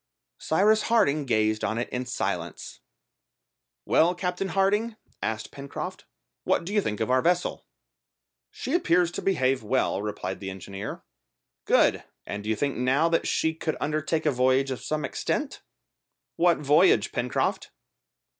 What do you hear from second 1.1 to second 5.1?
gazed on it in silence. "Well, Captain Harding,"